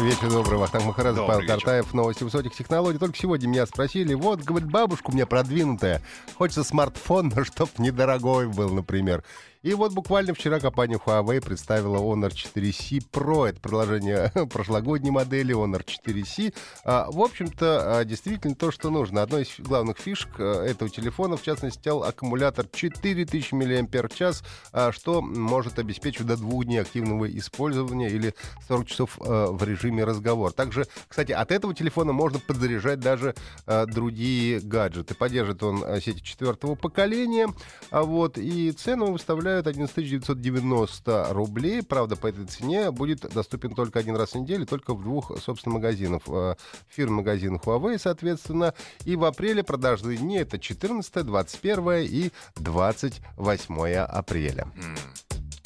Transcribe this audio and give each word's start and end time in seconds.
Вечер 0.00 0.30
добрый, 0.30 0.58
Вахтанг 0.58 0.84
Махарадзе, 0.84 1.20
Павел 1.26 1.40
вечер. 1.40 1.54
Картаев, 1.54 1.92
новости 1.92 2.22
высоких 2.22 2.54
технологий. 2.54 2.98
Только 2.98 3.18
сегодня 3.18 3.48
меня 3.48 3.66
спросили, 3.66 4.14
вот, 4.14 4.42
говорит, 4.42 4.70
бабушка 4.70 5.10
у 5.10 5.12
меня 5.12 5.26
продвинутая, 5.26 6.02
хочется 6.36 6.62
смартфон, 6.62 7.32
но 7.34 7.44
чтоб 7.44 7.68
недорогой 7.78 8.46
был, 8.46 8.70
например. 8.70 9.24
И 9.62 9.74
вот 9.74 9.92
буквально 9.92 10.34
вчера 10.34 10.60
компания 10.60 11.00
Huawei 11.04 11.44
представила 11.44 11.98
Honor 11.98 12.30
4C 12.30 13.02
Pro. 13.10 13.48
Это 13.48 13.60
продолжение 13.60 14.30
прошлогодней 14.52 15.10
модели 15.10 15.52
Honor 15.52 15.84
4C. 15.84 16.54
А, 16.84 17.10
в 17.10 17.20
общем-то, 17.20 17.98
а, 17.98 18.04
действительно 18.04 18.54
то, 18.54 18.70
что 18.70 18.90
нужно. 18.90 19.22
Одной 19.22 19.42
из 19.42 19.58
главных 19.58 19.98
фишек 19.98 20.30
а, 20.38 20.64
этого 20.64 20.88
телефона, 20.88 21.36
в 21.36 21.42
частности, 21.42 21.88
стал 21.88 22.04
аккумулятор 22.04 22.66
4000 22.72 23.54
мАч, 23.54 24.42
а, 24.72 24.92
что 24.92 25.20
может 25.22 25.80
обеспечить 25.80 26.24
до 26.24 26.36
двух 26.36 26.64
дней 26.64 26.80
активного 26.80 27.28
использования 27.36 28.10
или 28.10 28.34
40 28.68 28.86
часов 28.86 29.18
а, 29.20 29.50
в 29.50 29.62
режиме 29.64 30.04
разговор. 30.04 30.52
Также, 30.52 30.86
кстати, 31.08 31.32
от 31.32 31.50
этого 31.50 31.74
телефона 31.74 32.12
можно 32.12 32.38
подзаряжать 32.38 33.00
даже 33.00 33.34
а, 33.66 33.86
другие 33.86 34.60
гаджеты. 34.60 35.16
Поддержит 35.16 35.64
он 35.64 35.84
сети 36.00 36.22
четвертого 36.22 36.76
поколения. 36.76 37.48
А 37.90 38.04
вот, 38.04 38.38
и 38.38 38.70
цену 38.70 39.10
выставляют 39.10 39.47
11 39.48 40.08
990 40.08 41.28
рублей. 41.30 41.82
Правда, 41.82 42.16
по 42.16 42.26
этой 42.26 42.46
цене 42.46 42.90
будет 42.90 43.20
доступен 43.20 43.74
только 43.74 43.98
один 43.98 44.16
раз 44.16 44.32
в 44.32 44.34
неделю, 44.36 44.66
только 44.66 44.94
в 44.94 45.02
двух, 45.02 45.32
собственно, 45.40 45.74
магазинах. 45.74 46.22
э, 46.26 46.54
Фирм-магазин 46.88 47.56
Huawei, 47.56 47.98
соответственно. 47.98 48.74
И 49.04 49.16
в 49.16 49.24
апреле 49.24 49.62
продажные 49.62 50.18
дни 50.18 50.38
это 50.38 50.58
14, 50.58 51.24
21 51.24 51.88
и 52.04 52.30
28 52.56 53.94
апреля. 53.94 54.66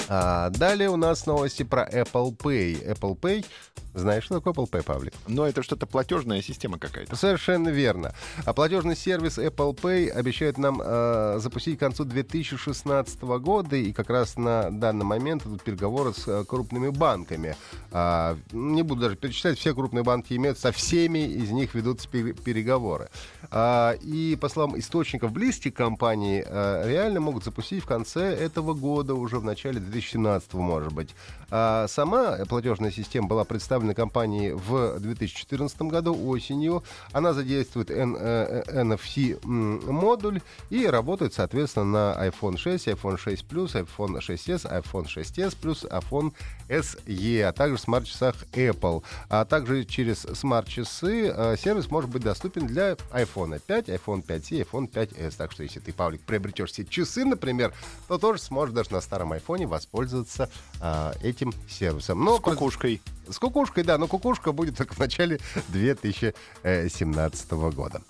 А, 0.09 0.49
далее 0.49 0.89
у 0.89 0.95
нас 0.95 1.25
новости 1.25 1.63
про 1.63 1.87
Apple 1.87 2.35
Pay. 2.35 2.93
Apple 2.93 3.17
Pay, 3.17 3.45
знаешь, 3.93 4.23
что 4.23 4.39
такое 4.39 4.53
Apple 4.53 4.69
Pay, 4.69 4.83
Павлик? 4.83 5.13
Но 5.27 5.47
это 5.47 5.61
что-то 5.61 5.85
платежная 5.85 6.41
система 6.41 6.79
какая-то. 6.79 7.15
Совершенно 7.15 7.69
верно. 7.69 8.13
А 8.45 8.53
платежный 8.53 8.95
сервис 8.95 9.37
Apple 9.37 9.75
Pay 9.75 10.09
обещает 10.09 10.57
нам 10.57 10.81
э, 10.83 11.37
запустить 11.39 11.77
к 11.77 11.79
концу 11.79 12.03
2016 12.03 13.21
года, 13.21 13.75
и 13.75 13.93
как 13.93 14.09
раз 14.09 14.35
на 14.35 14.71
данный 14.71 15.05
момент 15.05 15.45
идут 15.45 15.63
переговоры 15.63 16.13
с 16.13 16.27
э, 16.27 16.43
крупными 16.43 16.89
банками. 16.89 17.55
А, 17.91 18.37
не 18.51 18.81
буду 18.81 19.01
даже 19.01 19.15
перечислять, 19.15 19.59
все 19.59 19.75
крупные 19.75 20.03
банки 20.03 20.33
имеют, 20.33 20.57
со 20.57 20.71
всеми 20.71 21.19
из 21.19 21.51
них 21.51 21.75
ведутся 21.75 22.09
пе- 22.09 22.33
переговоры. 22.33 23.09
А, 23.51 23.91
и 24.01 24.35
по 24.35 24.49
словам 24.49 24.77
источников 24.79 25.31
близких 25.31 25.73
компании, 25.75 26.43
э, 26.45 26.89
реально 26.89 27.19
могут 27.19 27.43
запустить 27.43 27.83
в 27.83 27.87
конце 27.87 28.33
этого 28.33 28.73
года, 28.73 29.13
уже 29.13 29.37
в 29.37 29.43
начале 29.43 29.79
2017 29.93 30.53
может 30.53 30.93
быть. 30.93 31.15
А 31.55 31.87
сама 31.87 32.37
платежная 32.49 32.89
система 32.89 33.27
была 33.27 33.43
представлена 33.43 33.93
компанией 33.93 34.53
в 34.53 34.99
2014 34.99 35.83
году 35.83 36.17
осенью. 36.27 36.83
Она 37.11 37.33
задействует 37.33 37.91
N- 37.91 38.17
э, 38.19 38.63
э, 38.65 38.81
NFC-модуль 38.81 40.41
и 40.71 40.87
работает, 40.87 41.35
соответственно, 41.35 41.85
на 42.15 42.27
iPhone 42.27 42.57
6, 42.57 42.87
iPhone 42.87 43.17
6 43.17 43.45
Plus, 43.47 43.73
iPhone 43.73 44.19
6s, 44.19 44.65
iPhone 44.65 45.05
6s 45.05 45.55
Plus, 45.61 45.87
iPhone 45.87 46.33
SE, 46.69 47.41
а 47.43 47.51
также 47.51 47.77
смарт-часах 47.77 48.35
Apple. 48.53 49.03
А 49.29 49.45
также 49.45 49.85
через 49.85 50.21
смарт-часы 50.21 51.31
э, 51.35 51.55
сервис 51.57 51.91
может 51.91 52.09
быть 52.09 52.23
доступен 52.23 52.65
для 52.65 52.93
iPhone 53.11 53.61
5, 53.63 53.89
iPhone 53.89 54.25
5c, 54.25 54.67
iPhone 54.67 54.91
5s. 54.91 55.35
Так 55.37 55.51
что 55.51 55.61
если 55.61 55.79
ты, 55.79 55.93
Павлик, 55.93 56.21
приобретешь 56.21 56.73
себе 56.73 56.87
часы, 56.87 57.25
например, 57.25 57.73
то 58.07 58.17
тоже 58.17 58.41
сможешь 58.41 58.73
даже 58.73 58.91
на 58.91 59.01
старом 59.01 59.33
айфоне 59.33 59.67
воспользоваться 59.83 60.49
а, 60.79 61.13
этим 61.21 61.53
сервисом. 61.69 62.23
Но 62.23 62.37
С 62.37 62.41
кукушкой. 62.41 63.01
с 63.29 63.37
кукушкой, 63.37 63.83
да, 63.83 63.97
но 63.97 64.07
кукушка 64.07 64.51
будет 64.51 64.77
только 64.77 64.93
в 64.93 64.99
начале 64.99 65.39
2017 65.69 67.51
года. 67.51 68.01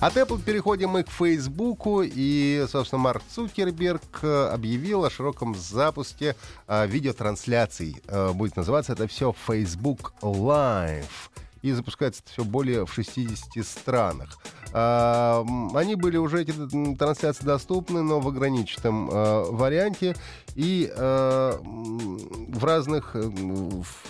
От 0.00 0.16
Apple 0.16 0.42
переходим 0.42 0.90
мы 0.90 1.04
к 1.04 1.08
Фейсбуку, 1.08 2.02
и, 2.02 2.66
собственно, 2.68 3.00
Марк 3.00 3.22
Цукерберг 3.32 4.02
э, 4.22 4.48
объявил 4.52 5.04
о 5.04 5.10
широком 5.10 5.54
запуске 5.54 6.34
э, 6.66 6.86
видеотрансляций. 6.88 8.02
Э, 8.08 8.32
будет 8.32 8.56
называться 8.56 8.92
это 8.92 9.06
все 9.06 9.32
Facebook 9.46 10.12
Live. 10.20 11.04
И 11.62 11.70
запускается 11.72 12.22
это 12.22 12.32
все 12.32 12.44
более 12.44 12.84
в 12.84 12.92
60 12.92 13.64
странах. 13.64 14.36
А, 14.72 15.46
Они 15.74 15.94
были 15.94 16.16
уже, 16.16 16.42
эти 16.42 16.52
трансляции 16.96 17.44
доступны, 17.44 18.02
но 18.02 18.18
в 18.20 18.26
ограниченном 18.28 19.08
э, 19.08 19.44
варианте. 19.50 20.16
И 20.54 20.90
э, 20.94 21.58
в 21.62 22.64
разных 22.64 23.10
э, 23.14 23.30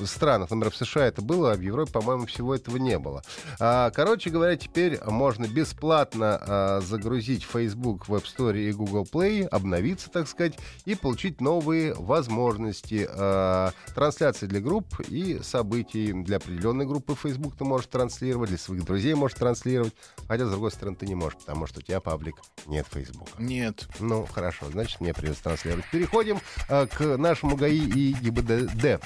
странах, 0.05 0.51
например, 0.51 0.71
в 0.71 0.77
США 0.77 1.07
это 1.07 1.23
было, 1.23 1.53
а 1.53 1.57
в 1.57 1.61
Европе, 1.61 1.93
по-моему, 1.93 2.27
всего 2.27 2.55
этого 2.55 2.77
не 2.77 2.99
было. 2.99 3.23
А, 3.59 3.91
Короче 3.91 4.31
говоря, 4.31 4.57
теперь 4.57 5.01
можно 5.05 5.47
бесплатно 5.47 6.39
а, 6.41 6.81
загрузить 6.81 7.45
Facebook 7.45 8.09
в 8.09 8.15
App 8.15 8.25
Store 8.25 8.59
и 8.59 8.73
Google 8.73 9.07
Play, 9.11 9.47
обновиться, 9.47 10.11
так 10.11 10.29
сказать, 10.29 10.59
и 10.85 10.95
получить 10.95 11.41
новые 11.41 11.95
возможности 11.95 13.09
а, 13.09 13.73
трансляции 13.95 14.47
для 14.47 14.61
групп 14.61 15.01
и 15.09 15.41
событий. 15.43 16.13
Для 16.13 16.37
определенной 16.37 16.87
группы 16.87 17.15
Facebook 17.15 17.57
ты 17.57 17.65
можешь 17.65 17.87
транслировать, 17.87 18.51
для 18.51 18.59
своих 18.59 18.85
друзей 18.85 19.15
можешь 19.15 19.39
транслировать, 19.39 19.95
хотя, 20.29 20.47
с 20.47 20.51
другой 20.51 20.71
стороны, 20.71 20.97
ты 20.97 21.07
не 21.07 21.15
можешь, 21.15 21.39
потому 21.39 21.67
что 21.67 21.81
у 21.81 21.83
тебя, 21.83 22.01
паблик, 22.01 22.37
нет 22.67 22.87
Facebook. 22.93 23.29
Нет. 23.39 23.89
Ну, 24.01 24.27
хорошо, 24.27 24.67
значит, 24.71 25.01
мне 25.01 25.15
придется 25.15 25.45
транслировать. 25.45 25.87
Переходим 25.91 26.34
э, 26.69 26.87
к 26.87 27.17
нашему 27.17 27.57
ГАИ 27.57 27.79
и 27.79 28.13
ГИБДД. 28.13 29.01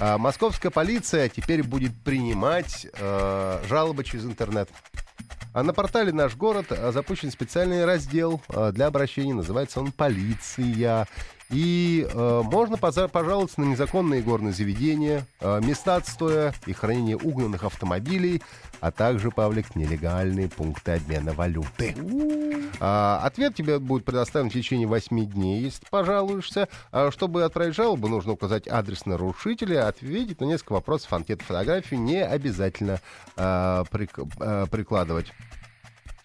А, 0.00 0.18
московская 0.18 0.70
полиция 0.70 1.28
теперь 1.28 1.62
будет 1.62 1.92
принимать 2.02 2.86
э, 2.92 3.62
жалобы 3.68 4.04
через 4.04 4.24
интернет. 4.24 4.68
А 5.54 5.62
на 5.62 5.74
портале 5.74 6.12
«Наш 6.12 6.34
город» 6.34 6.66
запущен 6.92 7.30
специальный 7.30 7.84
раздел 7.84 8.40
э, 8.48 8.72
для 8.72 8.86
обращений. 8.86 9.34
Называется 9.34 9.80
он 9.80 9.92
«Полиция». 9.92 11.06
И 11.52 12.08
э, 12.10 12.42
можно 12.44 12.78
пожаловаться 12.78 13.60
на 13.60 13.66
незаконные 13.66 14.22
горные 14.22 14.54
заведения, 14.54 15.26
э, 15.40 15.60
места 15.62 15.96
отстоя 15.96 16.54
и 16.66 16.72
хранения 16.72 17.16
угнанных 17.16 17.64
автомобилей, 17.64 18.42
а 18.80 18.90
также, 18.90 19.30
Павлик, 19.30 19.76
нелегальные 19.76 20.48
пункты 20.48 20.92
обмена 20.92 21.32
валюты. 21.32 21.94
А, 22.80 23.20
ответ 23.22 23.54
тебе 23.54 23.78
будет 23.78 24.04
предоставлен 24.04 24.50
в 24.50 24.54
течение 24.54 24.88
8 24.88 25.24
дней, 25.26 25.62
если 25.62 25.80
ты 25.80 25.86
пожалуешься. 25.90 26.68
А, 26.90 27.10
чтобы 27.12 27.44
отправить 27.44 27.76
жалобу, 27.76 28.08
нужно 28.08 28.32
указать 28.32 28.66
адрес 28.66 29.06
нарушителя, 29.06 29.86
ответить 29.86 30.40
на 30.40 30.46
несколько 30.46 30.72
вопросов, 30.72 31.12
анкету, 31.12 31.44
фотографию 31.44 32.00
не 32.00 32.24
обязательно 32.24 33.00
а, 33.36 33.84
прик- 33.84 34.28
а, 34.40 34.66
прикладывать. 34.66 35.32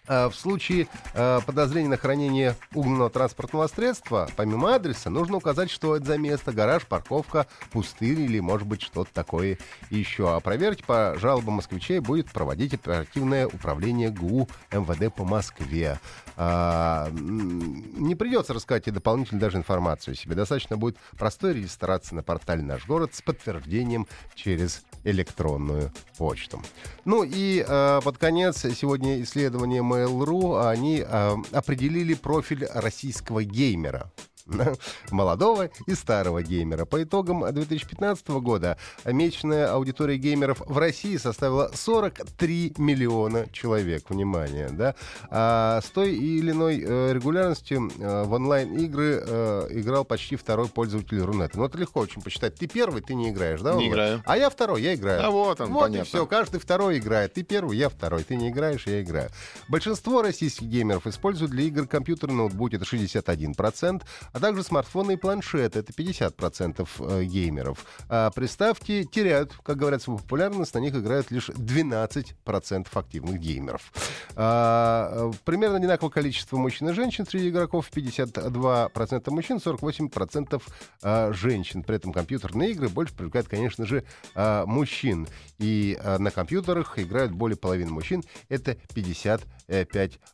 А, 0.08 0.30
В 0.30 0.34
случае 0.34 0.88
э, 1.12 1.40
подозрения 1.44 1.88
на 1.88 1.98
хранение 1.98 2.56
угнанного 2.74 3.10
транспортного 3.10 3.66
средства, 3.66 4.28
помимо 4.36 4.74
адреса, 4.74 5.10
нужно 5.10 5.36
указать, 5.36 5.70
что 5.70 5.96
это 5.96 6.06
за 6.06 6.18
место, 6.18 6.52
гараж, 6.52 6.86
парковка, 6.86 7.46
пустырь 7.70 8.20
или, 8.20 8.40
может 8.40 8.66
быть, 8.66 8.80
что-то 8.80 9.10
такое 9.12 9.58
еще. 9.90 10.34
А 10.34 10.40
проверить 10.40 10.84
по 10.84 11.14
жалобам 11.18 11.54
москвичей 11.54 12.00
будет 12.00 12.30
проводить 12.32 12.72
оперативное 12.72 13.46
управление 13.46 14.10
ГУ 14.10 14.48
МВД 14.72 15.14
по 15.14 15.24
Москве. 15.24 16.00
А, 16.36 17.10
не 17.12 18.14
придется 18.14 18.54
рассказать 18.54 18.88
и 18.88 18.90
дополнительно 18.90 19.40
даже 19.40 19.58
информацию 19.58 20.14
себе. 20.14 20.34
Достаточно 20.34 20.76
будет 20.78 20.96
простой 21.18 21.52
регистрации 21.52 22.14
на 22.14 22.22
портале 22.22 22.62
«Наш 22.62 22.86
город» 22.86 23.14
с 23.14 23.20
подтверждением 23.20 24.06
через 24.34 24.84
электронную 25.04 25.92
почту. 26.16 26.62
Ну 27.04 27.24
и 27.24 27.64
э, 27.66 28.00
под 28.02 28.18
конец 28.18 28.58
сегодня 28.58 29.20
исследование 29.22 29.82
Mail.ru, 30.06 30.68
они 30.68 31.04
э, 31.06 31.36
определили 31.52 32.14
профиль 32.14 32.66
российского 32.72 33.44
геймера. 33.44 34.10
молодого 35.10 35.70
и 35.86 35.94
старого 35.94 36.42
геймера. 36.42 36.84
По 36.84 37.02
итогам 37.02 37.44
2015 37.52 38.28
года 38.28 38.78
месячная 39.04 39.72
аудитория 39.72 40.16
геймеров 40.16 40.62
в 40.66 40.78
России 40.78 41.16
составила 41.16 41.70
43 41.74 42.74
миллиона 42.78 43.46
человек. 43.52 44.04
Внимание, 44.08 44.70
да? 44.70 44.94
А 45.30 45.80
с 45.82 45.90
той 45.90 46.14
или 46.14 46.50
иной 46.50 46.82
э, 46.84 47.12
регулярностью 47.12 47.90
э, 47.98 48.24
в 48.24 48.32
онлайн-игры 48.32 49.22
э, 49.26 49.66
играл 49.70 50.04
почти 50.04 50.36
второй 50.36 50.68
пользователь 50.68 51.20
Рунета. 51.20 51.58
Ну, 51.58 51.64
это 51.64 51.78
легко 51.78 52.00
очень 52.00 52.22
посчитать. 52.22 52.54
Ты 52.54 52.66
первый, 52.66 53.02
ты 53.02 53.14
не 53.14 53.30
играешь, 53.30 53.60
да? 53.60 53.74
Не 53.74 53.88
играю. 53.88 54.22
А 54.24 54.36
я 54.36 54.50
второй, 54.50 54.82
я 54.82 54.94
играю. 54.94 55.24
А 55.24 55.30
вот 55.30 55.60
он, 55.60 55.72
Вот 55.72 55.82
понятно. 55.82 56.04
и 56.04 56.08
все, 56.08 56.26
каждый 56.26 56.60
второй 56.60 56.98
играет. 56.98 57.34
Ты 57.34 57.42
первый, 57.42 57.76
я 57.76 57.88
второй. 57.88 58.24
Ты 58.24 58.36
не 58.36 58.50
играешь, 58.50 58.86
я 58.86 59.02
играю. 59.02 59.30
Большинство 59.68 60.22
российских 60.22 60.66
геймеров 60.66 61.06
используют 61.06 61.50
для 61.52 61.64
игр 61.64 61.86
компьютеры, 61.86 62.32
ноутбуки, 62.32 62.76
это 62.76 62.84
61%, 62.84 64.02
а 64.38 64.40
также 64.40 64.62
смартфоны 64.62 65.14
и 65.14 65.16
планшеты, 65.16 65.80
это 65.80 65.92
50% 65.92 66.88
э, 67.00 67.24
геймеров. 67.24 67.84
А 68.08 68.30
приставки 68.30 69.02
теряют, 69.02 69.52
как 69.64 69.76
говорят, 69.76 70.00
свою 70.00 70.20
популярность, 70.20 70.74
на 70.74 70.78
них 70.78 70.94
играют 70.94 71.32
лишь 71.32 71.48
12% 71.48 72.86
активных 72.92 73.40
геймеров. 73.40 73.92
А, 74.36 75.30
э, 75.32 75.36
примерно 75.44 75.78
одинаковое 75.78 76.12
количество 76.12 76.56
мужчин 76.56 76.88
и 76.88 76.92
женщин 76.92 77.26
среди 77.26 77.48
игроков, 77.48 77.90
52% 77.92 79.30
мужчин, 79.32 79.56
48% 79.56 80.62
а, 81.02 81.32
женщин. 81.32 81.82
При 81.82 81.96
этом 81.96 82.12
компьютерные 82.12 82.70
игры 82.70 82.88
больше 82.88 83.14
привлекают, 83.14 83.48
конечно 83.48 83.86
же, 83.86 84.04
а, 84.36 84.66
мужчин. 84.66 85.26
И 85.58 85.98
а, 86.00 86.18
на 86.18 86.30
компьютерах 86.30 86.96
играют 87.00 87.32
более 87.32 87.56
половины 87.56 87.90
мужчин, 87.90 88.22
это 88.48 88.76
55%. 88.94 89.42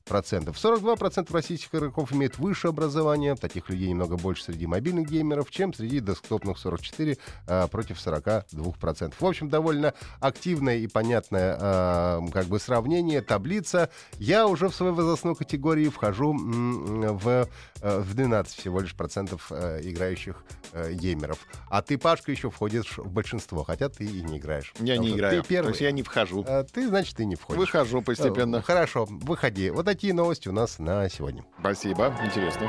42% 0.04 1.32
российских 1.32 1.74
игроков 1.74 2.12
имеют 2.12 2.38
высшее 2.38 2.68
образование, 2.68 3.34
таких 3.34 3.70
людей 3.70 3.93
немного 3.94 4.16
больше 4.16 4.44
среди 4.44 4.66
мобильных 4.66 5.08
геймеров, 5.08 5.50
чем 5.50 5.72
среди 5.72 6.00
десктопных 6.00 6.58
44 6.58 7.16
а, 7.46 7.66
против 7.68 7.96
42%. 7.96 9.14
В 9.18 9.24
общем, 9.24 9.48
довольно 9.48 9.94
активное 10.20 10.76
и 10.76 10.86
понятное 10.86 11.56
а, 11.58 12.20
как 12.32 12.46
бы 12.46 12.58
сравнение, 12.58 13.22
таблица. 13.22 13.90
Я 14.18 14.46
уже 14.46 14.68
в 14.68 14.74
своей 14.74 14.92
возрастной 14.92 15.34
категории 15.34 15.88
вхожу 15.88 16.34
в, 16.34 17.48
э, 17.80 17.98
в 18.00 18.14
12 18.14 18.58
всего 18.58 18.80
лишь 18.80 18.94
процентов 18.94 19.50
э, 19.50 19.80
играющих 19.82 20.44
э, 20.72 20.92
геймеров. 20.92 21.38
А 21.68 21.82
ты, 21.82 21.98
Пашка, 21.98 22.30
еще 22.30 22.50
входишь 22.50 22.98
в 22.98 23.10
большинство, 23.10 23.64
хотя 23.64 23.88
ты 23.88 24.04
и 24.04 24.22
не 24.22 24.38
играешь. 24.38 24.72
Я 24.78 24.96
не 24.98 25.10
играю. 25.10 25.42
Ты 25.42 25.48
первый. 25.48 25.66
То 25.66 25.70
есть 25.70 25.80
я 25.80 25.92
не 25.92 26.02
вхожу. 26.02 26.44
А 26.46 26.64
ты, 26.64 26.88
значит, 26.88 27.16
ты 27.16 27.24
не 27.24 27.36
входишь. 27.36 27.60
Выхожу 27.60 28.02
постепенно. 28.02 28.56
Э, 28.56 28.62
Хорошо, 28.62 29.06
выходи. 29.08 29.70
Вот 29.70 29.86
такие 29.86 30.12
новости 30.12 30.48
у 30.48 30.52
нас 30.52 30.78
на 30.78 31.08
сегодня. 31.08 31.44
Спасибо. 31.60 32.14
Интересно. 32.24 32.68